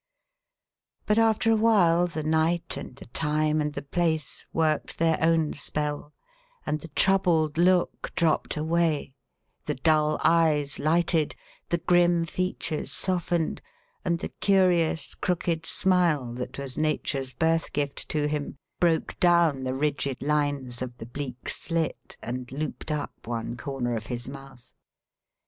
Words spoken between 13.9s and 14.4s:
and the